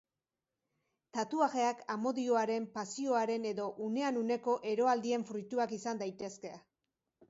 Tatuajeak 1.17 1.83
amodioaren, 1.97 2.67
pasioaren 2.79 3.47
edo 3.53 3.71
unean 3.91 4.21
uneko 4.27 4.59
eroaldien 4.75 5.31
fruituak 5.33 5.81
izan 5.83 6.07
daitezke. 6.07 6.61